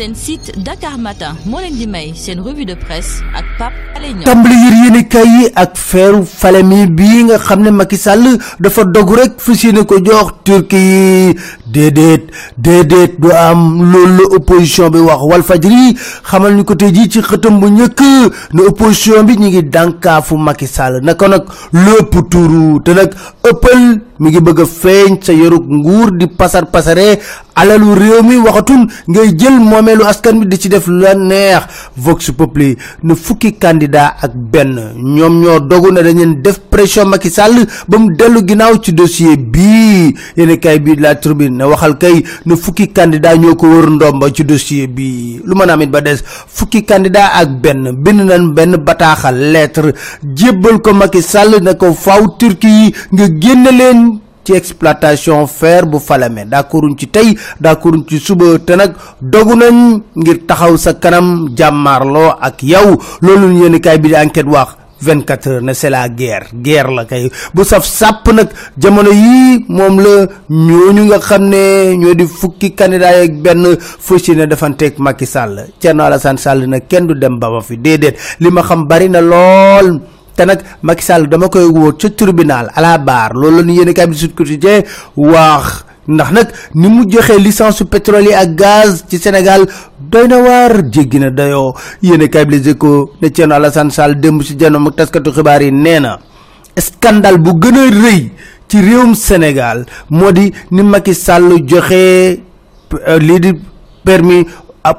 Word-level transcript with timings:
seen 0.00 0.14
site 0.16 0.48
Dakar 0.64 0.96
Matin 0.96 1.36
moo 1.44 1.60
leen 1.60 1.76
di 1.76 1.86
may 1.86 2.14
seen 2.16 2.40
revue 2.40 2.64
de 2.64 2.72
presse 2.74 3.20
ak 3.36 3.44
Pape 3.58 3.76
Alé 3.96 4.14
Niang. 4.14 4.24
Tàmbali 4.24 4.56
yër 4.64 4.76
yéene 4.80 5.02
kay 5.12 5.26
yi 5.28 5.50
ak 5.62 5.76
feeru 5.76 6.22
falemi 6.24 6.86
bii 6.88 7.24
nga 7.28 7.36
xam 7.38 7.60
ne 7.66 7.70
Macky 7.70 7.98
Sall 8.00 8.24
dafa 8.60 8.84
dog 8.94 9.12
rek 9.18 9.36
fas 9.44 9.60
ko 9.88 10.00
jox 10.00 10.32
turki 10.44 10.76
yi. 10.80 11.34
Déedéet 11.70 12.24
déedéet 12.58 13.20
du 13.20 13.30
am. 13.30 13.92
Loolu 13.92 14.24
opposition 14.36 14.88
bi 14.90 14.98
wax. 14.98 15.20
Walfadjri 15.22 15.94
xamal 16.24 16.54
ñu 16.56 16.64
ko 16.64 16.74
tey 16.74 16.92
jii 16.94 17.08
ci 17.10 17.20
xëtam 17.22 17.60
bu 17.60 17.68
njëkk 17.70 18.00
ne 18.54 18.60
opposition 18.66 19.22
bi 19.24 19.36
ñu 19.36 19.48
ngi 19.52 19.62
dànkaafu 19.68 20.36
Macky 20.38 20.66
Sall. 20.66 21.00
Naka 21.02 21.28
nag 21.28 21.44
lépp 21.72 22.16
tuuru 22.30 22.80
te 22.82 22.90
nag 22.96 23.12
ëppal 23.44 24.00
mi 24.20 24.28
ngi 24.30 24.40
bëgg 24.40 24.60
a 24.60 24.66
feeñ 24.66 25.18
nguur 25.80 26.10
di 26.16 26.26
pasar 26.28 26.66
pasare 26.70 27.18
alalu 27.60 27.94
réew 28.00 28.22
mi 28.22 28.36
waxatul 28.36 28.86
ngay 29.08 29.28
jël 29.38 29.56
moomeelu 29.60 30.04
askan 30.06 30.38
bi 30.40 30.46
di 30.46 30.56
ci 30.58 30.68
def 30.68 30.86
la 30.88 31.14
neex. 31.14 31.62
Vox 31.96 32.30
populi 32.32 32.76
ne 33.02 33.14
fukki 33.14 33.52
candidat 33.58 34.16
ak 34.22 34.32
benn 34.34 34.74
ñoom 34.96 35.40
ñoo 35.42 35.60
dogu 35.60 35.90
ne 35.92 36.00
dañu 36.02 36.34
def 36.42 36.58
pression 36.70 37.06
Macky 37.08 37.30
Sall 37.30 37.66
ba 37.88 37.98
mu 37.98 38.12
dellu 38.16 38.40
ginnaaw 38.46 38.78
ci 38.82 38.92
dossier 38.92 39.36
bii. 39.36 40.14
Yéen 40.36 40.58
kay 40.58 40.78
bi 40.80 40.96
la 40.96 41.14
tribune 41.14 41.56
ne 41.56 41.64
waxal 41.64 41.98
kay 41.98 42.22
ne 42.46 42.56
fukki 42.56 42.88
candidat 42.92 43.36
ñoo 43.36 43.56
ko 43.56 43.66
wër 43.66 43.90
ndomba 43.90 44.30
ci 44.32 44.44
dossier 44.44 44.86
bii. 44.86 45.42
Lu 45.44 45.54
mën 45.54 45.68
a 45.70 45.72
amit 45.74 45.88
ba 45.90 46.00
des 46.00 46.18
fukki 46.24 46.84
candidat 46.84 47.30
ak 47.34 47.48
benn 47.60 47.92
bind 47.92 48.20
nañ 48.20 48.52
benn 48.54 48.76
bataaxal 48.76 49.36
lettre 49.52 49.92
jébbal 50.36 50.80
ko 50.80 50.92
Macky 50.94 51.22
Sall 51.22 51.60
ne 51.62 51.74
ko 51.74 51.92
faw 51.92 52.26
turki 52.38 52.94
nga 53.12 53.24
génne 53.40 53.70
leen 53.72 54.09
ci 54.50 54.56
exploitation 54.56 55.46
fer 55.46 55.86
bu 55.86 55.98
Falémé. 55.98 56.44
D'accorduñ 56.44 56.96
ci 56.98 57.06
tey 57.08 57.36
d'accorduñ 57.60 58.04
ci 58.08 58.18
suba 58.18 58.58
te 58.66 58.74
nag 58.76 58.92
dogu 59.20 59.54
nañ 59.54 60.00
ngir 60.16 60.38
taxaw 60.46 60.76
sa 60.76 60.94
kanam 60.94 61.48
jàmmaarloo 61.56 62.34
ak 62.40 62.62
yow. 62.62 62.98
Loolu 63.22 63.52
yéen 63.62 63.80
kaay 63.80 63.98
bi 63.98 64.08
di 64.08 64.14
enquête 64.16 64.46
wax 64.46 64.76
24 65.02 65.46
heures 65.48 65.62
ne 65.62 65.72
c'est 65.72 65.88
la 65.90 66.08
guerre. 66.08 66.48
Guerre 66.52 66.90
la 66.90 67.04
kay. 67.04 67.30
Bu 67.54 67.64
saf 67.64 67.84
sàpp 67.86 68.26
nag 68.32 68.48
jamono 68.76 69.10
yii 69.10 69.64
moom 69.68 70.00
la 70.00 70.26
ñooñu 70.50 71.04
nga 71.06 71.18
xam 71.20 71.48
ne 71.48 71.94
ñoo 71.96 72.14
di 72.14 72.26
fukki 72.26 72.74
candidat 72.74 73.14
ak 73.24 73.78
fas 74.00 74.26
yéene 74.28 74.46
defanteeg 74.46 74.98
Macky 74.98 75.26
Sall. 75.26 75.66
Sall 76.36 76.66
nag 76.68 76.82
kenn 76.88 77.06
du 77.06 77.14
dem 77.14 77.38
ba 77.38 77.48
fi. 77.62 77.78
Xam 78.68 78.86
bari 78.86 79.08
na. 79.08 79.20
Te 80.40 80.46
nag 80.48 80.60
Macky 80.82 81.04
Sall 81.04 81.28
dama 81.28 81.48
koy 81.52 81.66
woo 81.68 81.92
ca 81.96 82.08
tribunal 82.10 82.70
à 82.74 82.80
la 82.80 82.98
barre. 82.98 83.34
Loolu 83.34 83.56
la 83.58 83.62
ñu 83.62 83.72
yéene 83.74 83.92
kaay 83.92 84.06
bi 84.06 84.16
Sud 84.16 84.34
Quotidien 84.34 84.82
wax. 85.16 85.84
Ndax 86.08 86.30
nag 86.32 86.48
ni 86.74 86.88
mu 86.88 87.04
joxee 87.08 87.38
licence 87.38 87.84
pétrole 87.84 88.24
yi 88.24 88.34
ak 88.34 88.54
gaz 88.56 89.04
ci 89.08 89.18
Sénégal 89.18 89.66
doy 90.00 90.26
na 90.28 90.38
waar 90.40 90.72
jéggi 90.90 91.18
na 91.20 91.30
dayoo. 91.30 91.74
Yéene 92.02 92.28
kaay 92.28 92.46
bi 92.46 92.56
Les 92.58 92.68
Échos 92.70 93.12
ne 93.20 93.28
Thierno 93.28 93.54
Alassane 93.54 93.90
Sall 93.90 94.18
démb 94.20 94.42
si 94.42 94.56
janoom 94.58 94.88
ak 94.88 94.96
taskatu 94.96 95.30
xibaar 95.32 95.62
yi 95.62 95.70
nee 95.72 96.00
na 96.00 96.18
scandale 96.78 97.38
bu 97.38 97.52
gën 97.60 97.76
a 97.76 97.90
rëy 97.90 98.30
ci 98.68 98.80
réewum 98.80 99.14
Sénégal 99.14 99.84
moo 100.08 100.32
di 100.32 100.52
ni 100.70 100.82
Macky 100.82 101.14
Sall 101.14 101.60
joxe 101.66 102.40
lii 103.20 103.40
di 103.40 103.52
permis 104.04 104.46
à 104.82 104.94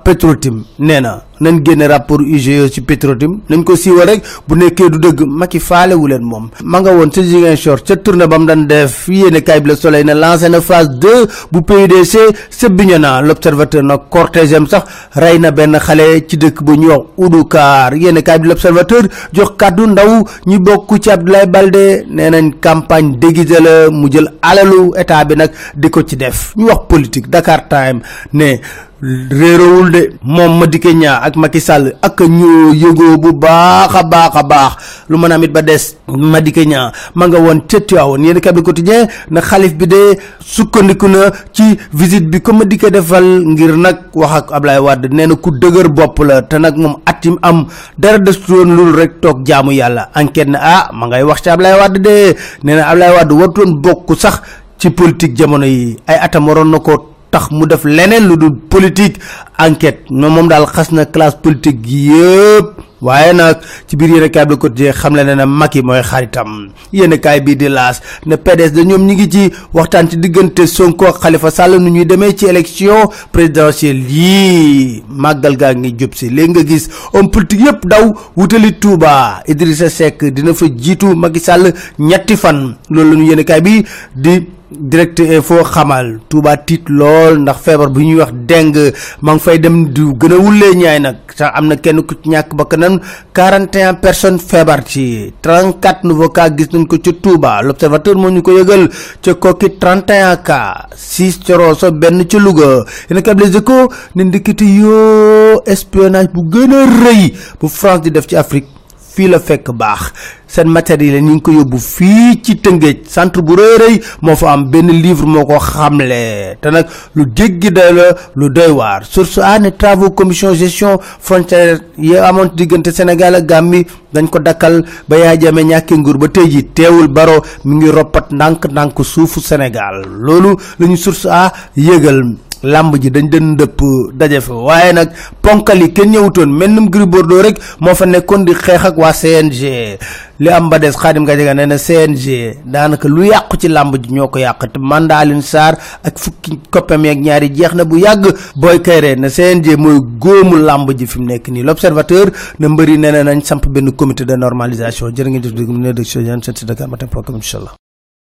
nañ 1.42 1.62
génne 1.66 1.88
rapport 1.88 2.22
UGE 2.22 2.70
ci 2.72 2.82
Petrotim 2.82 3.40
nañ 3.50 3.64
ko 3.64 3.76
siiwal 3.76 4.08
rek 4.08 4.24
bu 4.48 4.56
nekkee 4.56 4.90
du 4.90 4.98
dëgg 5.00 5.26
Macky 5.28 5.60
faale 5.60 5.94
wu 5.96 6.08
leen 6.08 6.22
moom. 6.24 6.50
Ma 6.64 6.80
nga 6.82 6.92
woon 6.94 7.10
ca 7.10 7.22
Ziguinchor 7.22 7.82
ca 7.84 7.96
tournée 7.98 8.28
ba 8.28 8.38
mu 8.38 8.46
daan 8.46 8.68
def 8.68 9.08
yéene 9.08 9.42
kaay 9.42 9.62
bi 9.62 9.70
Le 9.70 9.76
Soleil 9.76 10.06
ne 10.06 10.14
lancé 10.14 10.50
na 10.50 10.62
phase 10.62 10.90
2 11.00 11.28
bu 11.52 11.62
PUDC 11.62 12.18
sa 12.50 12.70
Bignona. 12.70 13.22
L'observateur 13.22 13.84
na 13.84 13.98
cortège 13.98 14.54
am 14.54 14.68
sax 14.68 14.84
rey 15.16 15.40
na 15.40 15.52
benn 15.52 15.78
xale 15.80 16.26
ci 16.28 16.38
dëkk 16.38 16.62
bu 16.64 16.76
ñuy 16.78 16.90
wax 16.92 17.06
Oudoukar 17.18 17.96
yéene 17.96 18.22
kaay 18.22 18.40
bi 18.40 18.48
l'observateur 18.48 19.04
jox 19.34 19.52
kàddu 19.58 19.88
ndaw 19.88 20.24
ñi 20.46 20.60
bokk 20.60 21.00
ci 21.02 21.10
Abdoulaye 21.12 21.48
Baldé 21.48 22.06
nee 22.10 22.30
nañ 22.30 22.52
campagne 22.62 23.18
déguisée 23.18 23.60
la 23.62 23.90
mu 23.90 24.12
jël 24.12 24.30
alalu 24.42 24.92
état 24.98 25.26
bi 25.26 25.36
nag 25.36 25.52
di 25.76 25.90
ko 25.90 26.04
ci 26.04 26.16
def. 26.18 26.54
Ñu 26.56 26.66
wax 26.68 26.86
politique 26.88 27.30
Dakar 27.30 27.68
Time 27.68 28.02
ne 28.34 28.58
réerowul 29.02 29.92
de 29.92 30.10
moom 30.24 30.60
Madické 30.60 30.94
Niang 30.94 31.22
ak 31.32 31.40
Macky 31.40 31.62
Sall 31.64 31.96
ak 32.04 32.20
ñu 32.28 32.76
yëgoo 32.76 33.16
bu 33.18 33.32
baax 33.32 33.96
a 33.96 34.04
baax 34.44 34.72
lu 35.10 35.16
mën 35.18 35.48
ba 35.48 35.62
des 35.62 35.96
Madické 36.08 36.66
Niang 36.66 36.92
ma 37.16 37.28
nga 37.28 37.40
woon 37.40 37.62
ca 37.68 37.80
Tivaouane 37.80 38.26
yéen 38.28 38.40
kay 38.44 38.52
bi 38.52 38.62
quotidien 38.62 39.08
na 39.32 39.40
xalif 39.42 39.74
bi 39.80 39.88
de 39.88 40.20
sukkandiku 40.44 41.08
na 41.08 41.32
ci 41.54 41.78
visite 41.94 42.28
bi 42.30 42.42
ko 42.42 42.52
Madické 42.54 42.92
defal 42.92 43.24
ngir 43.48 43.78
nag 43.78 44.12
wax 44.14 44.32
ak 44.32 44.52
Ablaye 44.52 44.80
Wade 44.84 45.08
nee 45.12 45.28
na 45.28 45.36
ku 45.40 45.52
dëgër 45.56 45.88
bopp 45.90 46.20
la 46.28 46.42
te 46.44 46.60
nag 46.60 46.76
moom 46.76 47.00
at 47.06 47.24
yim 47.26 47.38
am 47.42 47.66
dara 47.98 48.18
desutoon 48.20 48.76
loolu 48.76 48.96
rek 48.98 49.22
toog 49.22 49.46
jaamu 49.48 49.72
yàlla. 49.72 50.10
Enquête 50.16 50.50
na 50.50 50.60
ah 50.62 50.84
ma 50.94 51.08
ngay 51.08 51.24
wax 51.24 51.42
ci 51.44 51.50
Wade 51.50 52.00
de. 52.02 52.36
Nee 52.64 52.76
na 52.76 52.88
Ablaye 52.92 53.16
Wade 53.16 53.32
warutoon 53.32 53.80
bokk 53.82 54.20
sax 54.20 54.42
ci 54.78 54.90
politique 54.90 55.36
jamono 55.38 55.66
yi. 55.66 55.98
Ay 56.08 56.18
atam 56.20 56.48
waroon 56.48 56.72
na 56.72 56.80
ko 56.80 57.11
tax 57.32 57.50
mu 57.52 57.66
def 57.66 57.84
leneen 57.86 58.28
lu 58.28 58.38
dul 58.38 58.56
politique 58.70 59.18
enquête. 59.58 60.04
Moom 60.10 60.34
moom 60.34 60.48
daal 60.48 60.66
xas 60.68 60.92
na 60.92 61.06
classe 61.06 61.38
politique 61.42 61.82
gi 61.84 62.10
yëpp. 62.12 62.90
Waaye 63.02 63.34
nag 63.34 63.58
ci 63.90 63.96
biir 63.98 64.12
yéen 64.14 64.30
kaay 64.30 64.46
bi 64.46 64.58
ko 64.62 64.70
jee 64.70 64.92
xam 64.94 65.16
le 65.16 65.24
ne 65.24 65.46
Macky 65.46 65.82
mooy 65.82 66.04
xaritam. 66.04 66.70
Yéen 66.94 67.18
kaay 67.20 67.42
bii 67.42 67.56
di 67.58 67.68
laas 67.70 68.00
ne 68.28 68.36
PDS 68.38 68.74
da 68.76 68.84
ñoom 68.84 69.06
ñi 69.08 69.16
ngi 69.16 69.30
ci 69.32 69.52
waxtaan 69.74 70.08
ci 70.10 70.18
diggante 70.18 70.68
Sonko 70.68 71.08
ak 71.08 71.20
Khalifa 71.22 71.50
Sall 71.52 71.80
nu 71.80 71.90
ñuy 71.90 72.06
demee 72.06 72.36
ci 72.38 72.46
élection 72.46 73.10
présidentielle 73.32 74.04
yii. 74.08 75.04
Màggal 75.10 75.58
gaa 75.58 75.74
ngi 75.74 75.96
jub 75.98 76.14
si. 76.14 76.30
Léegi 76.30 76.52
nga 76.52 76.64
gis 76.68 76.90
homme 77.14 77.32
politique 77.32 77.66
yëpp 77.66 77.86
daw 77.88 78.14
wutali 78.38 78.74
Touba. 78.74 79.42
Idrissa 79.48 79.90
Seck 79.90 80.24
dina 80.26 80.54
fa 80.54 80.66
jiitu 80.70 81.16
Macky 81.16 81.40
Sall 81.40 81.74
ñetti 81.98 82.38
fan. 82.38 82.76
Loolu 82.92 83.16
la 83.16 83.18
ñu 83.18 83.26
yéen 83.30 83.44
kaay 83.44 83.62
bi 83.62 83.84
di 84.16 84.46
direct 84.72 85.20
info 85.20 85.64
xamal 85.68 86.20
Touba 86.32 86.56
tiit 86.58 86.88
lool 86.90 87.40
ndax 87.44 87.58
feebar 87.66 87.90
bu 87.92 88.00
ñuy 88.02 88.20
wax 88.24 88.32
deng 88.48 88.72
ngi 88.72 89.40
fay 89.40 89.60
dem 89.60 89.92
du 89.94 90.14
gën 90.20 90.32
a 90.34 90.38
wullee 90.40 90.76
ñaay 90.76 91.00
nag. 91.00 91.16
Sax 91.36 91.52
am 91.58 91.68
na 91.68 91.76
kenn 91.76 92.04
ku 92.08 92.16
ñàkk 92.26 92.56
ba 92.56 92.66
kanam 92.66 93.00
41 93.34 94.00
personnes 94.02 94.40
feebar 94.44 94.84
ci 94.86 95.34
34 95.42 96.04
nouveaux 96.08 96.30
cas 96.32 96.50
gis 96.58 96.70
nañ 96.74 96.88
ko 96.88 96.98
ca 96.98 97.12
Touba. 97.22 97.62
L'observateur 97.62 98.16
moo 98.16 98.30
ñu 98.32 98.42
ko 98.42 98.52
yëgal 98.52 98.90
ca 99.22 99.34
Koki 99.36 99.70
31 99.80 100.38
cas 100.44 100.88
6 100.96 101.40
ca 101.46 101.56
Rosso 101.58 101.92
benn 101.92 102.26
ca 102.28 102.38
Louga. 102.40 102.86
Yéen 103.10 103.22
a 103.28 103.34
Les 103.34 103.56
Échos 103.58 103.90
ne 104.16 104.24
ndikiti 104.24 104.66
yoo 104.80 105.62
espionnage 105.66 106.32
bu 106.34 106.42
gën 106.52 106.72
a 106.74 106.86
rëy 107.04 107.34
bu 107.60 107.68
France 107.68 108.02
di 108.02 108.12
def 108.12 108.28
ci 108.28 108.36
Afrique 108.36 108.81
fii 109.14 109.28
la 109.28 109.40
fekk 109.40 109.72
baax. 109.76 110.12
Seen 110.52 110.68
matériel 110.68 111.22
ngi 111.24 111.40
ko 111.42 111.52
yóbbu 111.52 111.78
fii 111.80 112.42
ci 112.44 112.58
Tëngéej 112.60 113.06
centre 113.08 113.42
bu 113.42 113.56
rëy 113.56 113.78
rëy 113.80 113.96
moo 114.22 114.36
fa 114.36 114.52
am 114.52 114.66
benn 114.72 114.92
livre 115.02 115.26
moo 115.26 115.46
ko 115.48 115.60
xamle. 115.60 116.58
Te 116.62 116.70
nag 116.72 116.88
lu 117.16 117.26
jéggi 117.36 117.72
day 117.72 117.94
la 117.94 118.10
lu 118.36 118.50
doy 118.50 118.72
waar. 118.72 119.06
Source 119.06 119.38
a 119.40 119.58
ne 119.60 119.70
travaux 119.72 120.12
commission 120.12 120.54
gestion 120.54 121.00
frontière 121.20 121.80
yi 121.98 122.18
amoon 122.18 122.52
diggante 122.56 122.92
Sénégal 122.92 123.36
ak 123.36 123.46
Gambie 123.46 123.86
dañ 124.14 124.28
ko 124.28 124.40
dakkal 124.40 124.84
ba 125.08 125.18
yaa 125.18 125.38
jame 125.40 125.64
ñàkki 125.64 125.96
nguur 125.98 126.18
ba 126.18 126.28
tey 126.28 126.50
ji 126.52 126.66
teewul 126.74 127.08
baro 127.08 127.42
mi 127.64 127.76
ngi 127.76 127.90
roppat 127.92 128.32
ndànk-ndànk 128.32 129.00
suufu 129.06 129.40
Sénégal. 129.40 130.04
Loolu 130.20 130.56
la 130.80 130.88
ñu 130.88 130.98
source 130.98 131.26
a 131.32 131.52
yëgal 131.78 132.36
làmb 132.64 132.96
ji 133.02 133.10
dañ 133.10 133.30
den 133.30 133.52
ndëpp 133.54 133.80
daje 134.14 134.42
fa. 134.42 134.54
Waaye 134.54 134.94
nag 134.94 135.10
ponkal 135.42 135.82
yi 135.82 135.92
kenn 135.94 136.12
ñëwutoon 136.12 136.48
mel 136.50 136.70
num 136.72 136.90
Gris 136.90 137.06
Bordeaux 137.08 137.42
rek 137.42 137.58
moo 137.80 137.96
fa 137.96 138.06
nekkoon 138.06 138.46
di 138.46 138.54
xeex 138.54 138.86
ak 138.86 138.98
waa 138.98 139.14
CNG 139.14 139.98
li 140.40 140.50
am 140.50 140.70
ba 140.70 140.78
des 140.80 140.94
Gadiaga 140.98 141.54
nee 141.54 141.66
na 141.66 141.78
CNG 141.78 142.58
daanaka 142.66 143.08
lu 143.08 143.24
yàqu 143.26 143.58
ci 143.58 143.68
làmb 143.68 143.96
ji 143.98 144.14
ñoo 144.14 144.28
ko 144.28 144.40
te 144.40 144.80
mandat 144.80 145.20
Alioune 145.22 145.42
Sarr 145.42 145.78
ak 146.04 146.18
fukki 146.20 146.60
koppam 146.70 147.06
yeeg 147.06 147.20
ñaari 147.22 147.50
jeex 147.54 147.74
na 147.76 147.84
bu 147.86 147.98
yàgg. 147.98 148.34
Booy 148.56 148.82
kayre 148.82 149.16
ne 149.16 149.30
CNG 149.30 149.78
mooy 149.78 150.00
góomu 150.20 150.56
làmb 150.58 150.90
ji 150.98 151.06
fi 151.08 151.20
nekk 151.20 151.48
nii. 151.50 151.64
L'observateur 151.64 152.32
na 152.60 152.68
mbëri 152.70 152.98
nee 152.98 153.12
na 153.12 153.24
nañ 153.24 153.42
samp 153.44 153.66
comité 153.98 154.26
de 154.26 154.36
normalisation. 154.36 155.10
Ngeen 155.12 155.82
ne 155.82 157.81